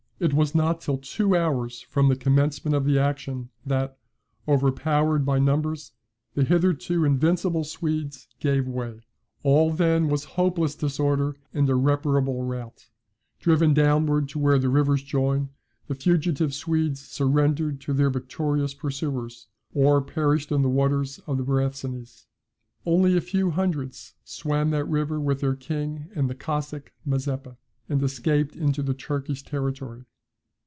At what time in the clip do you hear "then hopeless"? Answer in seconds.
9.79-10.75